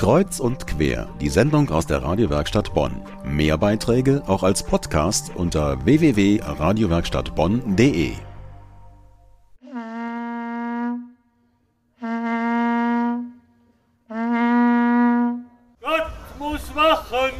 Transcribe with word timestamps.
Kreuz 0.00 0.40
und 0.40 0.66
quer, 0.66 1.06
die 1.20 1.28
Sendung 1.28 1.68
aus 1.68 1.86
der 1.86 2.02
Radiowerkstatt 2.02 2.72
Bonn. 2.72 3.02
Mehr 3.22 3.58
Beiträge 3.58 4.22
auch 4.26 4.42
als 4.42 4.62
Podcast 4.62 5.30
unter 5.34 5.84
www.radiowerkstattbonn.de. 5.84 8.12
Gott 15.82 16.12
muss 16.38 16.74
wachen, 16.74 17.32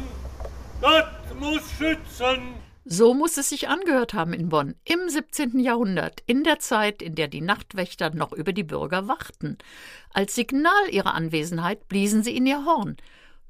Gott 0.81 1.39
muss 1.39 1.63
schützen. 1.79 2.53
So 2.83 3.13
muss 3.13 3.37
es 3.37 3.49
sich 3.49 3.69
angehört 3.69 4.15
haben 4.15 4.33
in 4.33 4.49
Bonn 4.49 4.73
im 4.85 5.07
17. 5.07 5.59
Jahrhundert, 5.59 6.23
in 6.25 6.43
der 6.43 6.57
Zeit, 6.57 7.03
in 7.03 7.13
der 7.13 7.27
die 7.27 7.41
Nachtwächter 7.41 8.09
noch 8.09 8.31
über 8.31 8.53
die 8.53 8.63
Bürger 8.63 9.07
wachten. 9.07 9.59
Als 10.11 10.33
Signal 10.33 10.89
ihrer 10.89 11.13
Anwesenheit 11.13 11.87
bliesen 11.87 12.23
sie 12.23 12.35
in 12.35 12.47
ihr 12.47 12.65
Horn. 12.65 12.97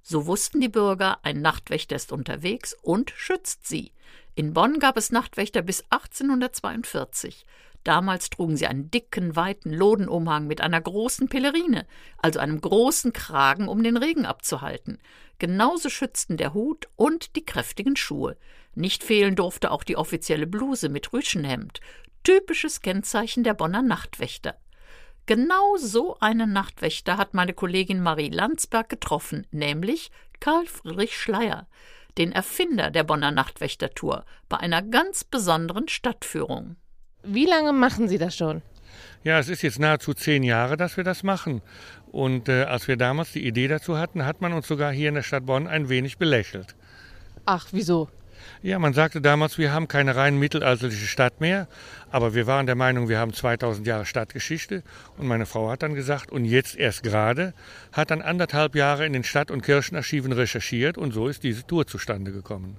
So 0.02 0.26
wussten 0.26 0.60
die 0.60 0.68
Bürger, 0.68 1.20
ein 1.24 1.42
Nachtwächter 1.42 1.96
ist 1.96 2.12
unterwegs 2.12 2.76
und 2.82 3.12
schützt 3.16 3.66
sie. 3.66 3.94
In 4.36 4.54
Bonn 4.54 4.80
gab 4.80 4.98
es 4.98 5.14
Nachtwächter 5.14 5.62
bis 5.62 5.86
1842. 5.92 7.46
Damals 7.84 8.30
trugen 8.30 8.58
sie 8.58 8.68
einen 8.68 8.92
dicken, 8.92 9.36
weiten 9.36 9.72
Lodenumhang 9.72 10.46
mit 10.46 10.62
einer 10.62 10.80
großen 10.80 11.30
Pelerine, 11.30 11.88
also 12.18 12.40
einem 12.40 12.62
großen 12.62 13.12
Kragen, 13.12 13.68
um 13.68 13.82
den 13.82 13.98
Regen 13.98 14.26
abzuhalten. 14.26 15.00
Genauso 15.40 15.90
schützten 15.90 16.38
der 16.38 16.54
Hut 16.54 16.88
und 16.96 17.36
die 17.36 17.46
kräftigen 17.46 17.96
Schuhe. 17.96 18.38
Nicht 18.76 19.04
fehlen 19.04 19.36
durfte 19.36 19.72
auch 19.72 19.84
die 19.84 19.98
offizielle 19.98 20.46
Bluse 20.46 20.90
mit 20.90 21.12
Rüschenhemd, 21.12 21.82
typisches 22.24 22.82
Kennzeichen 22.82 23.44
der 23.44 23.56
Bonner 23.56 23.82
Nachtwächter. 23.82 24.58
Genau 25.26 25.78
so 25.78 26.18
einen 26.20 26.54
Nachtwächter 26.54 27.18
hat 27.18 27.34
meine 27.34 27.54
Kollegin 27.54 28.02
Marie 28.02 28.30
Landsberg 28.30 28.90
getroffen, 28.90 29.48
nämlich 29.52 30.12
Karl 30.40 30.66
Friedrich 30.68 31.18
Schleier, 31.18 31.68
den 32.18 32.32
Erfinder 32.32 32.92
der 32.92 33.04
Bonner 33.04 33.32
Nachtwächtertour, 33.32 34.26
bei 34.50 34.58
einer 34.58 34.82
ganz 34.82 35.24
besonderen 35.24 35.88
Stadtführung. 35.88 36.76
Wie 37.24 37.46
lange 37.46 37.74
machen 37.74 38.08
Sie 38.08 38.18
das 38.18 38.36
schon? 38.36 38.62
Ja, 39.24 39.38
es 39.38 39.50
ist 39.50 39.62
jetzt 39.62 39.80
nahezu 39.80 40.14
zehn 40.14 40.42
Jahre, 40.42 40.78
dass 40.78 40.98
wir 40.98 41.04
das 41.04 41.22
machen. 41.22 41.62
Und 42.12 42.50
äh, 42.50 42.64
als 42.64 42.88
wir 42.88 42.98
damals 42.98 43.32
die 43.32 43.46
Idee 43.46 43.68
dazu 43.68 43.98
hatten, 43.98 44.26
hat 44.26 44.42
man 44.42 44.54
uns 44.54 44.68
sogar 44.68 44.92
hier 44.92 45.10
in 45.10 45.16
der 45.16 45.22
Stadt 45.22 45.46
Bonn 45.46 45.68
ein 45.68 45.90
wenig 45.90 46.18
belächelt. 46.18 46.76
Ach, 47.46 47.68
wieso? 47.72 48.10
Ja, 48.64 48.80
man 48.80 48.94
sagte 48.94 49.22
damals, 49.22 49.58
wir 49.58 49.72
haben 49.72 49.88
keine 49.88 50.16
rein 50.16 50.38
mittelalterliche 50.38 51.06
Stadt 51.06 51.42
mehr, 51.42 51.68
aber 52.10 52.34
wir 52.34 52.48
waren 52.48 52.66
der 52.66 52.76
Meinung, 52.76 53.08
wir 53.08 53.20
haben 53.20 53.34
2000 53.34 53.86
Jahre 53.86 54.06
Stadtgeschichte. 54.06 54.84
Und 55.18 55.28
meine 55.28 55.46
Frau 55.46 55.70
hat 55.70 55.84
dann 55.84 55.94
gesagt, 55.94 56.32
und 56.32 56.46
jetzt 56.46 56.76
erst 56.76 57.04
gerade, 57.04 57.54
hat 57.92 58.12
dann 58.12 58.22
anderthalb 58.22 58.76
Jahre 58.76 59.06
in 59.06 59.14
den 59.14 59.24
Stadt- 59.24 59.52
und 59.52 59.62
Kirchenarchiven 59.62 60.32
recherchiert 60.32 60.98
und 60.98 61.12
so 61.12 61.28
ist 61.28 61.44
diese 61.44 61.66
Tour 61.66 61.86
zustande 61.86 62.32
gekommen. 62.32 62.78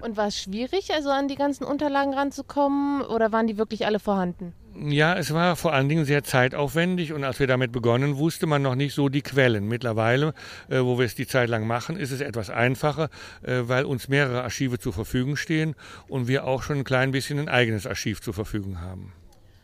Und 0.00 0.16
war 0.16 0.28
es 0.28 0.38
schwierig, 0.38 0.92
also 0.92 1.10
an 1.10 1.28
die 1.28 1.36
ganzen 1.36 1.64
Unterlagen 1.64 2.14
ranzukommen 2.14 3.02
oder 3.02 3.32
waren 3.32 3.46
die 3.46 3.58
wirklich 3.58 3.86
alle 3.86 3.98
vorhanden? 3.98 4.52
Ja, 4.78 5.14
es 5.14 5.32
war 5.32 5.56
vor 5.56 5.72
allen 5.72 5.88
Dingen 5.88 6.04
sehr 6.04 6.22
zeitaufwendig 6.22 7.14
und 7.14 7.24
als 7.24 7.40
wir 7.40 7.46
damit 7.46 7.72
begonnen, 7.72 8.18
wusste 8.18 8.46
man 8.46 8.60
noch 8.60 8.74
nicht 8.74 8.94
so 8.94 9.08
die 9.08 9.22
Quellen. 9.22 9.66
Mittlerweile, 9.68 10.34
äh, 10.68 10.80
wo 10.80 10.98
wir 10.98 11.06
es 11.06 11.14
die 11.14 11.26
Zeit 11.26 11.48
lang 11.48 11.66
machen, 11.66 11.96
ist 11.96 12.10
es 12.10 12.20
etwas 12.20 12.50
einfacher, 12.50 13.08
äh, 13.42 13.62
weil 13.62 13.86
uns 13.86 14.08
mehrere 14.08 14.42
Archive 14.42 14.78
zur 14.78 14.92
Verfügung 14.92 15.36
stehen 15.36 15.74
und 16.08 16.28
wir 16.28 16.44
auch 16.44 16.62
schon 16.62 16.78
ein 16.78 16.84
klein 16.84 17.10
bisschen 17.10 17.38
ein 17.38 17.48
eigenes 17.48 17.86
Archiv 17.86 18.20
zur 18.20 18.34
Verfügung 18.34 18.80
haben. 18.82 19.12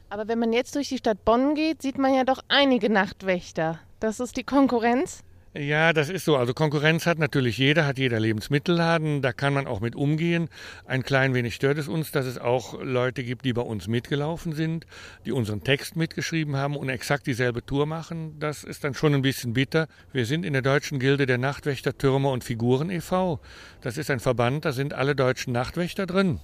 Aber 0.08 0.28
wenn 0.28 0.38
man 0.38 0.52
jetzt 0.52 0.74
durch 0.76 0.88
die 0.88 0.98
Stadt 0.98 1.24
Bonn 1.24 1.54
geht, 1.54 1.82
sieht 1.82 1.98
man 1.98 2.14
ja 2.14 2.24
doch 2.24 2.40
einige 2.48 2.90
Nachtwächter. 2.90 3.80
Das 4.00 4.18
ist 4.18 4.36
die 4.36 4.44
Konkurrenz? 4.44 5.22
Ja, 5.54 5.92
das 5.92 6.08
ist 6.08 6.24
so. 6.24 6.36
Also 6.38 6.54
Konkurrenz 6.54 7.04
hat 7.04 7.18
natürlich 7.18 7.58
jeder, 7.58 7.84
hat 7.84 7.98
jeder 7.98 8.18
Lebensmittelladen. 8.18 9.20
Da 9.20 9.34
kann 9.34 9.52
man 9.52 9.66
auch 9.66 9.80
mit 9.80 9.94
umgehen. 9.94 10.48
Ein 10.86 11.02
klein 11.02 11.34
wenig 11.34 11.54
stört 11.54 11.76
es 11.76 11.88
uns, 11.88 12.10
dass 12.10 12.24
es 12.24 12.38
auch 12.38 12.82
Leute 12.82 13.22
gibt, 13.22 13.44
die 13.44 13.52
bei 13.52 13.60
uns 13.60 13.86
mitgelaufen 13.86 14.54
sind, 14.54 14.86
die 15.26 15.32
unseren 15.32 15.62
Text 15.62 15.94
mitgeschrieben 15.94 16.56
haben 16.56 16.74
und 16.74 16.88
exakt 16.88 17.26
dieselbe 17.26 17.66
Tour 17.66 17.84
machen. 17.84 18.38
Das 18.38 18.64
ist 18.64 18.82
dann 18.82 18.94
schon 18.94 19.14
ein 19.14 19.20
bisschen 19.20 19.52
bitter. 19.52 19.88
Wir 20.10 20.24
sind 20.24 20.46
in 20.46 20.54
der 20.54 20.62
Deutschen 20.62 20.98
Gilde 20.98 21.26
der 21.26 21.38
Nachtwächter, 21.38 21.98
Türme 21.98 22.30
und 22.30 22.44
Figuren 22.44 22.88
e.V. 22.88 23.38
Das 23.82 23.98
ist 23.98 24.10
ein 24.10 24.20
Verband, 24.20 24.64
da 24.64 24.72
sind 24.72 24.94
alle 24.94 25.14
deutschen 25.14 25.52
Nachtwächter 25.52 26.06
drin. 26.06 26.40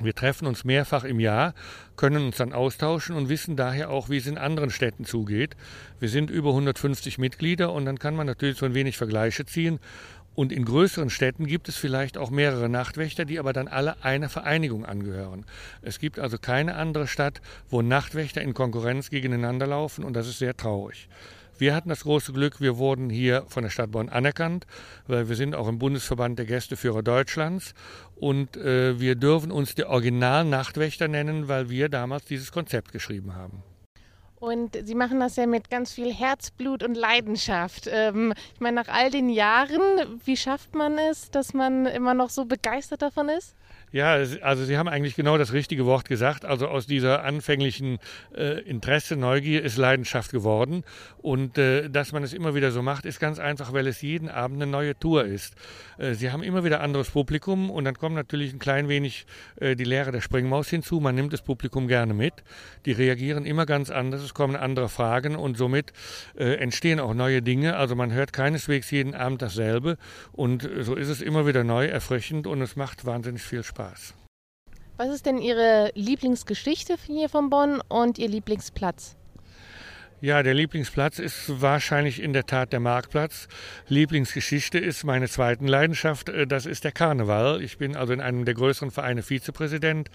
Wir 0.00 0.14
treffen 0.14 0.46
uns 0.46 0.64
mehrfach 0.64 1.04
im 1.04 1.20
Jahr, 1.20 1.54
können 1.96 2.26
uns 2.26 2.36
dann 2.38 2.52
austauschen 2.52 3.14
und 3.14 3.28
wissen 3.28 3.56
daher 3.56 3.90
auch, 3.90 4.08
wie 4.08 4.16
es 4.16 4.26
in 4.26 4.38
anderen 4.38 4.70
Städten 4.70 5.04
zugeht. 5.04 5.56
Wir 6.00 6.08
sind 6.08 6.30
über 6.30 6.50
150 6.50 7.18
Mitglieder 7.18 7.72
und 7.72 7.84
dann 7.84 7.98
kann 7.98 8.16
man 8.16 8.26
natürlich 8.26 8.58
so 8.58 8.66
ein 8.66 8.74
wenig 8.74 8.96
Vergleiche 8.96 9.44
ziehen. 9.44 9.78
Und 10.34 10.50
in 10.50 10.64
größeren 10.64 11.10
Städten 11.10 11.46
gibt 11.46 11.68
es 11.68 11.76
vielleicht 11.76 12.16
auch 12.16 12.30
mehrere 12.30 12.68
Nachtwächter, 12.68 13.26
die 13.26 13.38
aber 13.38 13.52
dann 13.52 13.68
alle 13.68 14.02
einer 14.02 14.30
Vereinigung 14.30 14.86
angehören. 14.86 15.44
Es 15.82 15.98
gibt 15.98 16.18
also 16.18 16.38
keine 16.38 16.76
andere 16.76 17.06
Stadt, 17.06 17.42
wo 17.68 17.82
Nachtwächter 17.82 18.40
in 18.40 18.54
Konkurrenz 18.54 19.10
gegeneinander 19.10 19.66
laufen 19.66 20.04
und 20.04 20.14
das 20.14 20.26
ist 20.26 20.38
sehr 20.38 20.56
traurig. 20.56 21.08
Wir 21.62 21.76
hatten 21.76 21.90
das 21.90 22.02
große 22.02 22.32
Glück, 22.32 22.60
wir 22.60 22.76
wurden 22.76 23.08
hier 23.08 23.44
von 23.46 23.62
der 23.62 23.70
Stadt 23.70 23.92
Bonn 23.92 24.08
anerkannt, 24.08 24.66
weil 25.06 25.28
wir 25.28 25.36
sind 25.36 25.54
auch 25.54 25.68
im 25.68 25.78
Bundesverband 25.78 26.36
der 26.36 26.44
Gästeführer 26.44 27.04
Deutschlands 27.04 27.74
und 28.16 28.56
äh, 28.56 28.98
wir 28.98 29.14
dürfen 29.14 29.52
uns 29.52 29.76
die 29.76 29.84
Original-Nachtwächter 29.84 31.06
nennen, 31.06 31.46
weil 31.46 31.70
wir 31.70 31.88
damals 31.88 32.24
dieses 32.24 32.50
Konzept 32.50 32.90
geschrieben 32.90 33.36
haben. 33.36 33.62
Und 34.42 34.76
Sie 34.84 34.96
machen 34.96 35.20
das 35.20 35.36
ja 35.36 35.46
mit 35.46 35.70
ganz 35.70 35.92
viel 35.92 36.12
Herzblut 36.12 36.82
und 36.82 36.96
Leidenschaft. 36.96 37.88
Ähm, 37.88 38.34
ich 38.54 38.60
meine, 38.60 38.74
nach 38.74 38.88
all 38.88 39.08
den 39.08 39.28
Jahren, 39.28 39.80
wie 40.24 40.36
schafft 40.36 40.74
man 40.74 40.98
es, 40.98 41.30
dass 41.30 41.54
man 41.54 41.86
immer 41.86 42.12
noch 42.12 42.28
so 42.28 42.44
begeistert 42.44 43.02
davon 43.02 43.28
ist? 43.28 43.54
Ja, 43.92 44.14
also 44.14 44.64
Sie 44.64 44.78
haben 44.78 44.88
eigentlich 44.88 45.16
genau 45.16 45.36
das 45.36 45.52
richtige 45.52 45.84
Wort 45.84 46.08
gesagt. 46.08 46.46
Also 46.46 46.66
aus 46.66 46.86
dieser 46.86 47.24
anfänglichen 47.24 47.98
äh, 48.34 48.62
Interesse, 48.62 49.16
Neugier 49.16 49.62
ist 49.62 49.76
Leidenschaft 49.76 50.32
geworden. 50.32 50.82
Und 51.18 51.58
äh, 51.58 51.90
dass 51.90 52.12
man 52.12 52.22
es 52.22 52.32
immer 52.32 52.54
wieder 52.54 52.72
so 52.72 52.80
macht, 52.80 53.04
ist 53.04 53.20
ganz 53.20 53.38
einfach, 53.38 53.74
weil 53.74 53.86
es 53.86 54.00
jeden 54.00 54.30
Abend 54.30 54.62
eine 54.62 54.70
neue 54.70 54.98
Tour 54.98 55.26
ist. 55.26 55.54
Äh, 55.98 56.14
Sie 56.14 56.30
haben 56.30 56.42
immer 56.42 56.64
wieder 56.64 56.80
anderes 56.80 57.10
Publikum 57.10 57.70
und 57.70 57.84
dann 57.84 57.94
kommt 57.94 58.14
natürlich 58.14 58.54
ein 58.54 58.58
klein 58.58 58.88
wenig 58.88 59.26
äh, 59.60 59.76
die 59.76 59.84
Lehre 59.84 60.10
der 60.10 60.22
Springmaus 60.22 60.70
hinzu. 60.70 60.98
Man 60.98 61.14
nimmt 61.14 61.34
das 61.34 61.42
Publikum 61.42 61.86
gerne 61.86 62.14
mit. 62.14 62.32
Die 62.86 62.92
reagieren 62.92 63.44
immer 63.44 63.66
ganz 63.66 63.90
anders. 63.90 64.31
Kommen 64.34 64.54
andere 64.54 64.88
Fragen 64.88 65.34
und 65.34 65.56
somit 65.56 65.92
äh, 66.36 66.54
entstehen 66.56 67.00
auch 67.00 67.14
neue 67.14 67.42
Dinge. 67.42 67.76
Also 67.76 67.96
man 67.96 68.12
hört 68.12 68.32
keineswegs 68.32 68.90
jeden 68.90 69.14
Abend 69.14 69.42
dasselbe. 69.42 69.96
Und 70.32 70.68
so 70.80 70.94
ist 70.94 71.08
es 71.08 71.22
immer 71.22 71.46
wieder 71.46 71.64
neu, 71.64 71.86
erfrischend 71.86 72.46
und 72.46 72.60
es 72.60 72.76
macht 72.76 73.06
wahnsinnig 73.06 73.42
viel. 73.42 73.62
Spaß. 73.62 74.14
Was 74.96 75.08
ist 75.08 75.26
denn 75.26 75.38
Ihre 75.38 75.90
Lieblingsgeschichte 75.94 76.96
hier 77.06 77.28
von 77.28 77.50
Bonn 77.50 77.80
und 77.88 78.18
Ihr 78.18 78.28
Lieblingsplatz? 78.28 79.16
Ja, 80.22 80.44
der 80.44 80.54
Lieblingsplatz 80.54 81.18
ist 81.18 81.60
wahrscheinlich 81.60 82.22
in 82.22 82.32
der 82.32 82.46
Tat 82.46 82.72
der 82.72 82.78
Marktplatz. 82.78 83.48
Lieblingsgeschichte 83.88 84.78
ist 84.78 85.02
meine 85.02 85.28
zweite 85.28 85.64
Leidenschaft, 85.64 86.28
äh, 86.28 86.46
das 86.46 86.64
ist 86.64 86.84
der 86.84 86.92
Karneval. 86.92 87.60
Ich 87.60 87.76
bin 87.76 87.96
also 87.96 88.12
in 88.12 88.20
einem 88.20 88.44
der 88.44 88.54
größeren 88.54 88.92
Vereine 88.92 89.24
Vizepräsident. 89.24 90.10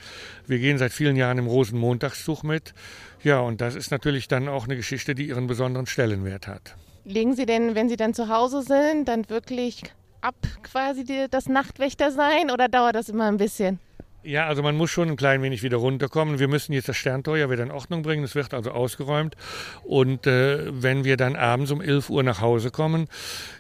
Wir 0.45 0.59
gehen 0.59 0.78
seit 0.78 0.94
vielen 0.94 1.18
Jahren 1.18 1.40
im 1.40 1.47
Rosenmontagszug 1.47 2.45
mit. 2.45 2.73
Ja, 3.22 3.41
und 3.41 3.59
das 3.59 3.75
ist 3.75 3.91
natürlich 3.91 4.29
dann 4.29 4.47
auch 4.47 4.63
eine 4.63 4.78
Geschichte, 4.78 5.13
die 5.13 5.28
ihren 5.28 5.45
besonderen 5.45 5.88
Stellenwert 5.88 6.47
hat. 6.47 6.78
Legen 7.03 7.35
Sie 7.35 7.45
denn, 7.45 7.75
wenn 7.75 7.89
Sie 7.89 7.97
dann 7.97 8.13
zu 8.13 8.29
Hause 8.29 8.62
sind, 8.62 9.09
dann 9.09 9.29
wirklich 9.29 9.84
ab 10.22 10.35
quasi 10.63 11.03
das 11.29 11.50
Nachtwächter 11.50 12.13
sein 12.13 12.50
oder 12.50 12.69
dauert 12.69 12.95
das 12.95 13.09
immer 13.09 13.28
ein 13.28 13.35
bisschen? 13.35 13.81
Ja, 14.27 14.45
also 14.45 14.61
man 14.61 14.75
muss 14.75 14.91
schon 14.91 15.07
ein 15.07 15.15
klein 15.15 15.41
wenig 15.41 15.63
wieder 15.63 15.77
runterkommen. 15.77 16.38
Wir 16.38 16.49
müssen 16.49 16.73
jetzt 16.73 16.89
das 16.89 16.97
Sterntor 16.97 17.38
ja 17.38 17.49
wieder 17.49 17.63
in 17.63 17.71
Ordnung 17.71 18.01
bringen. 18.01 18.25
Es 18.25 18.35
wird 18.35 18.53
also 18.53 18.71
ausgeräumt. 18.71 19.38
Und 19.85 20.27
äh, 20.27 20.65
wenn 20.69 21.05
wir 21.05 21.15
dann 21.15 21.38
abends 21.38 21.71
um 21.71 21.79
11 21.79 22.09
Uhr 22.09 22.23
nach 22.23 22.41
Hause 22.41 22.69
kommen, 22.69 23.07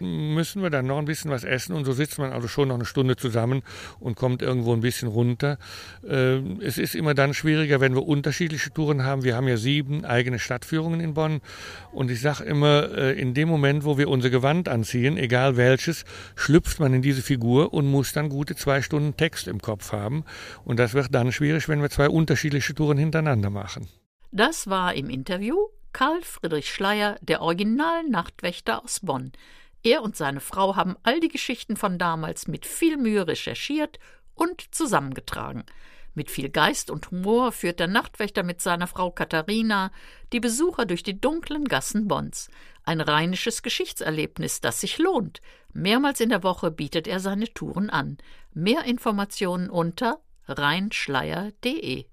müssen 0.01 0.61
wir 0.61 0.69
dann 0.69 0.85
noch 0.85 0.97
ein 0.97 1.05
bisschen 1.05 1.31
was 1.31 1.45
essen. 1.45 1.73
Und 1.73 1.85
so 1.85 1.93
sitzt 1.93 2.19
man 2.19 2.33
also 2.33 2.49
schon 2.49 2.67
noch 2.67 2.75
eine 2.75 2.83
Stunde 2.83 3.15
zusammen 3.15 3.61
und 4.01 4.15
kommt 4.17 4.41
irgendwo 4.41 4.73
ein 4.73 4.81
bisschen 4.81 5.07
runter. 5.07 5.57
Äh, 6.05 6.39
es 6.61 6.77
ist 6.77 6.95
immer 6.95 7.13
dann 7.13 7.33
schwieriger, 7.33 7.79
wenn 7.79 7.95
wir 7.95 8.05
unterschiedliche 8.05 8.73
Touren 8.73 9.05
haben. 9.05 9.23
Wir 9.23 9.37
haben 9.37 9.47
ja 9.47 9.55
sieben 9.55 10.03
eigene 10.03 10.37
Stadtführungen 10.37 10.99
in 10.99 11.13
Bonn. 11.13 11.39
Und 11.93 12.11
ich 12.11 12.19
sage 12.19 12.43
immer, 12.43 12.91
äh, 12.93 13.17
in 13.17 13.33
dem 13.33 13.47
Moment, 13.47 13.85
wo 13.85 13.97
wir 13.97 14.09
unser 14.09 14.29
Gewand 14.29 14.67
anziehen, 14.67 15.17
egal 15.17 15.55
welches, 15.55 16.03
schlüpft 16.35 16.81
man 16.81 16.93
in 16.93 17.01
diese 17.01 17.21
Figur 17.21 17.73
und 17.73 17.89
muss 17.89 18.11
dann 18.11 18.27
gute 18.27 18.57
zwei 18.57 18.81
Stunden 18.81 19.15
Text 19.15 19.47
im 19.47 19.61
Kopf 19.61 19.93
haben. 19.93 20.25
Und 20.63 20.79
das 20.79 20.93
wird 20.93 21.13
dann 21.13 21.31
schwierig, 21.31 21.67
wenn 21.69 21.81
wir 21.81 21.89
zwei 21.89 22.09
unterschiedliche 22.09 22.73
Touren 22.73 22.97
hintereinander 22.97 23.49
machen. 23.49 23.87
Das 24.31 24.67
war 24.67 24.93
im 24.93 25.09
Interview 25.09 25.55
Karl 25.93 26.21
Friedrich 26.21 26.73
Schleier, 26.73 27.17
der 27.21 27.41
Original-Nachtwächter 27.41 28.83
aus 28.83 28.99
Bonn. 28.99 29.31
Er 29.83 30.03
und 30.03 30.15
seine 30.15 30.41
Frau 30.41 30.75
haben 30.75 30.95
all 31.03 31.19
die 31.19 31.29
Geschichten 31.29 31.75
von 31.75 31.97
damals 31.97 32.47
mit 32.47 32.65
viel 32.65 32.97
Mühe 32.97 33.25
recherchiert 33.25 33.99
und 34.35 34.73
zusammengetragen. 34.75 35.63
Mit 36.13 36.31
viel 36.31 36.49
Geist 36.49 36.89
und 36.89 37.11
Humor 37.11 37.51
führt 37.51 37.79
der 37.79 37.87
Nachtwächter 37.87 38.41
mit 38.41 38.59
seiner 38.59 38.87
Frau 38.87 39.11
Katharina 39.11 39.91
die 40.33 40.39
Besucher 40.39 40.85
durch 40.85 41.03
die 41.03 41.21
dunklen 41.21 41.65
Gassen 41.65 42.07
Bonns. 42.07 42.49
Ein 42.83 43.01
rheinisches 43.01 43.61
Geschichtserlebnis, 43.61 44.59
das 44.59 44.81
sich 44.81 44.97
lohnt. 44.97 45.41
Mehrmals 45.73 46.19
in 46.19 46.29
der 46.29 46.41
Woche 46.41 46.71
bietet 46.71 47.07
er 47.07 47.19
seine 47.19 47.53
Touren 47.53 47.91
an. 47.91 48.17
Mehr 48.53 48.85
Informationen 48.85 49.69
unter 49.69 50.19
rheinschleier.de 50.47 52.05